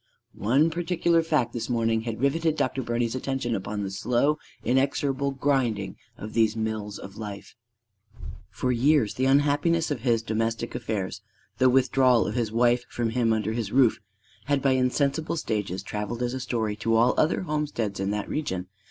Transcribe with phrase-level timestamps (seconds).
[0.33, 2.81] One particular fact this morning had riveted Dr.
[2.81, 7.55] Birney's attention upon the slow inexorable grinding of these mills of life.
[8.49, 11.21] For years the unhappiness of his domestic affairs
[11.59, 13.99] the withdrawal of his wife from him under his roof
[14.45, 18.69] had by insensible stages travelled as a story to all other homesteads in that region.